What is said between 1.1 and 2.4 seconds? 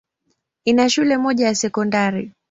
moja ya sekondari.